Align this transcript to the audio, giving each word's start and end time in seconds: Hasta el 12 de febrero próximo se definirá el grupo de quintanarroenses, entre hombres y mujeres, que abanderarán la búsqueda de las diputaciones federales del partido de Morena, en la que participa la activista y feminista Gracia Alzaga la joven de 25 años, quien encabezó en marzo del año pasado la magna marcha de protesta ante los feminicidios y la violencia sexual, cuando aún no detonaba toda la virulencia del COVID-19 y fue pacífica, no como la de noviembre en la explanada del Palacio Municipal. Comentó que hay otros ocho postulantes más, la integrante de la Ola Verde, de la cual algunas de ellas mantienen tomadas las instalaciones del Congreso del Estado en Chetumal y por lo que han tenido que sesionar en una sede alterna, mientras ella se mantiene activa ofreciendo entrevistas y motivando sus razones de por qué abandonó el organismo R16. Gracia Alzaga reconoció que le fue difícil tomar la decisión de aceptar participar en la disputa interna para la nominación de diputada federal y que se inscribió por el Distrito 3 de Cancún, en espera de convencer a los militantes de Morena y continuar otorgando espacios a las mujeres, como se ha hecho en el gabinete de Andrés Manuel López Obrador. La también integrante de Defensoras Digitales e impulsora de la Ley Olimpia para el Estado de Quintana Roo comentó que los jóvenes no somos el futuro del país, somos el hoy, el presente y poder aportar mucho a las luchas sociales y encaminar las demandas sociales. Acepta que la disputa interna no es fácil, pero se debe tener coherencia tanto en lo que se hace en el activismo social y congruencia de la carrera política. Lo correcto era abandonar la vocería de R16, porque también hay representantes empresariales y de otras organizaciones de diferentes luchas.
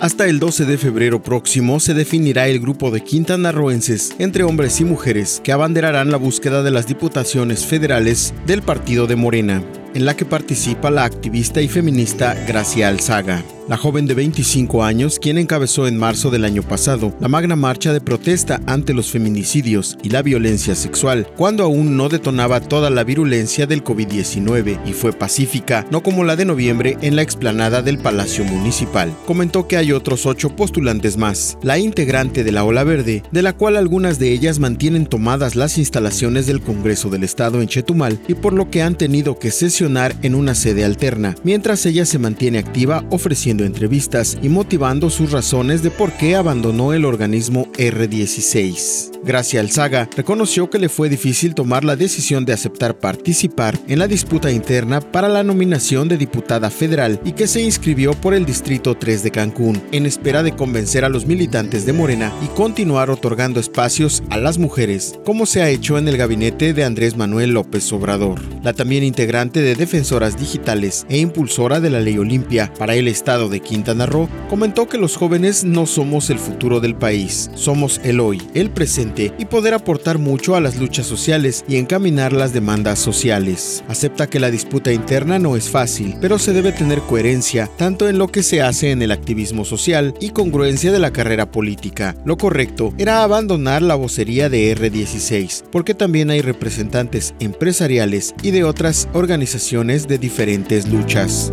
Hasta 0.00 0.26
el 0.26 0.38
12 0.38 0.64
de 0.64 0.78
febrero 0.78 1.22
próximo 1.22 1.78
se 1.78 1.92
definirá 1.92 2.48
el 2.48 2.58
grupo 2.58 2.90
de 2.90 3.02
quintanarroenses, 3.02 4.14
entre 4.18 4.44
hombres 4.44 4.80
y 4.80 4.84
mujeres, 4.84 5.42
que 5.44 5.52
abanderarán 5.52 6.10
la 6.10 6.16
búsqueda 6.16 6.62
de 6.62 6.70
las 6.70 6.86
diputaciones 6.86 7.66
federales 7.66 8.32
del 8.46 8.62
partido 8.62 9.06
de 9.06 9.16
Morena, 9.16 9.62
en 9.94 10.06
la 10.06 10.16
que 10.16 10.24
participa 10.24 10.90
la 10.90 11.04
activista 11.04 11.60
y 11.60 11.68
feminista 11.68 12.34
Gracia 12.46 12.88
Alzaga 12.88 13.44
la 13.70 13.76
joven 13.76 14.06
de 14.06 14.14
25 14.14 14.82
años, 14.82 15.20
quien 15.20 15.38
encabezó 15.38 15.86
en 15.86 15.96
marzo 15.96 16.32
del 16.32 16.44
año 16.44 16.60
pasado 16.60 17.14
la 17.20 17.28
magna 17.28 17.54
marcha 17.54 17.92
de 17.92 18.00
protesta 18.00 18.60
ante 18.66 18.92
los 18.92 19.12
feminicidios 19.12 19.96
y 20.02 20.10
la 20.10 20.22
violencia 20.22 20.74
sexual, 20.74 21.28
cuando 21.36 21.62
aún 21.62 21.96
no 21.96 22.08
detonaba 22.08 22.58
toda 22.58 22.90
la 22.90 23.04
virulencia 23.04 23.68
del 23.68 23.84
COVID-19 23.84 24.80
y 24.84 24.92
fue 24.92 25.12
pacífica, 25.12 25.86
no 25.92 26.02
como 26.02 26.24
la 26.24 26.34
de 26.34 26.46
noviembre 26.46 26.98
en 27.00 27.14
la 27.14 27.22
explanada 27.22 27.80
del 27.80 27.98
Palacio 27.98 28.44
Municipal. 28.44 29.14
Comentó 29.24 29.68
que 29.68 29.76
hay 29.76 29.92
otros 29.92 30.26
ocho 30.26 30.56
postulantes 30.56 31.16
más, 31.16 31.56
la 31.62 31.78
integrante 31.78 32.42
de 32.42 32.50
la 32.50 32.64
Ola 32.64 32.82
Verde, 32.82 33.22
de 33.30 33.42
la 33.42 33.52
cual 33.52 33.76
algunas 33.76 34.18
de 34.18 34.32
ellas 34.32 34.58
mantienen 34.58 35.06
tomadas 35.06 35.54
las 35.54 35.78
instalaciones 35.78 36.48
del 36.48 36.60
Congreso 36.60 37.08
del 37.08 37.22
Estado 37.22 37.62
en 37.62 37.68
Chetumal 37.68 38.18
y 38.26 38.34
por 38.34 38.52
lo 38.52 38.68
que 38.68 38.82
han 38.82 38.98
tenido 38.98 39.38
que 39.38 39.52
sesionar 39.52 40.16
en 40.22 40.34
una 40.34 40.56
sede 40.56 40.84
alterna, 40.84 41.36
mientras 41.44 41.86
ella 41.86 42.04
se 42.04 42.18
mantiene 42.18 42.58
activa 42.58 43.04
ofreciendo 43.10 43.59
entrevistas 43.64 44.38
y 44.42 44.48
motivando 44.48 45.10
sus 45.10 45.32
razones 45.32 45.82
de 45.82 45.90
por 45.90 46.12
qué 46.12 46.36
abandonó 46.36 46.92
el 46.92 47.04
organismo 47.04 47.66
R16. 47.74 49.10
Gracia 49.22 49.60
Alzaga 49.60 50.08
reconoció 50.16 50.70
que 50.70 50.78
le 50.78 50.88
fue 50.88 51.10
difícil 51.10 51.54
tomar 51.54 51.84
la 51.84 51.94
decisión 51.94 52.46
de 52.46 52.54
aceptar 52.54 52.98
participar 52.98 53.78
en 53.86 53.98
la 53.98 54.08
disputa 54.08 54.50
interna 54.50 55.00
para 55.00 55.28
la 55.28 55.42
nominación 55.42 56.08
de 56.08 56.16
diputada 56.16 56.70
federal 56.70 57.20
y 57.22 57.32
que 57.32 57.46
se 57.46 57.60
inscribió 57.60 58.14
por 58.14 58.32
el 58.32 58.46
Distrito 58.46 58.96
3 58.96 59.22
de 59.22 59.30
Cancún, 59.30 59.82
en 59.92 60.06
espera 60.06 60.42
de 60.42 60.56
convencer 60.56 61.04
a 61.04 61.10
los 61.10 61.26
militantes 61.26 61.84
de 61.84 61.92
Morena 61.92 62.32
y 62.42 62.46
continuar 62.56 63.10
otorgando 63.10 63.60
espacios 63.60 64.22
a 64.30 64.38
las 64.38 64.56
mujeres, 64.56 65.18
como 65.26 65.44
se 65.44 65.60
ha 65.60 65.68
hecho 65.68 65.98
en 65.98 66.08
el 66.08 66.16
gabinete 66.16 66.72
de 66.72 66.84
Andrés 66.84 67.16
Manuel 67.16 67.50
López 67.50 67.92
Obrador. 67.92 68.40
La 68.62 68.72
también 68.72 69.04
integrante 69.04 69.60
de 69.60 69.74
Defensoras 69.74 70.38
Digitales 70.38 71.04
e 71.10 71.18
impulsora 71.18 71.80
de 71.80 71.90
la 71.90 72.00
Ley 72.00 72.16
Olimpia 72.16 72.72
para 72.78 72.94
el 72.94 73.06
Estado 73.06 73.49
de 73.50 73.60
Quintana 73.60 74.06
Roo 74.06 74.28
comentó 74.48 74.88
que 74.88 74.98
los 74.98 75.16
jóvenes 75.16 75.64
no 75.64 75.86
somos 75.86 76.30
el 76.30 76.38
futuro 76.38 76.80
del 76.80 76.94
país, 76.94 77.50
somos 77.54 78.00
el 78.04 78.20
hoy, 78.20 78.40
el 78.54 78.70
presente 78.70 79.34
y 79.38 79.44
poder 79.44 79.74
aportar 79.74 80.18
mucho 80.18 80.56
a 80.56 80.60
las 80.60 80.76
luchas 80.76 81.06
sociales 81.06 81.64
y 81.68 81.76
encaminar 81.76 82.32
las 82.32 82.52
demandas 82.52 82.98
sociales. 82.98 83.84
Acepta 83.88 84.28
que 84.28 84.40
la 84.40 84.50
disputa 84.50 84.92
interna 84.92 85.38
no 85.38 85.56
es 85.56 85.68
fácil, 85.68 86.16
pero 86.20 86.38
se 86.38 86.52
debe 86.52 86.72
tener 86.72 87.00
coherencia 87.00 87.68
tanto 87.76 88.08
en 88.08 88.18
lo 88.18 88.28
que 88.28 88.42
se 88.42 88.62
hace 88.62 88.90
en 88.90 89.02
el 89.02 89.12
activismo 89.12 89.64
social 89.64 90.14
y 90.20 90.30
congruencia 90.30 90.92
de 90.92 90.98
la 90.98 91.12
carrera 91.12 91.50
política. 91.50 92.16
Lo 92.24 92.36
correcto 92.36 92.94
era 92.98 93.22
abandonar 93.22 93.82
la 93.82 93.94
vocería 93.94 94.48
de 94.48 94.74
R16, 94.76 95.64
porque 95.70 95.94
también 95.94 96.30
hay 96.30 96.42
representantes 96.42 97.34
empresariales 97.40 98.34
y 98.42 98.50
de 98.50 98.64
otras 98.64 99.08
organizaciones 99.12 100.08
de 100.08 100.18
diferentes 100.18 100.88
luchas. 100.88 101.50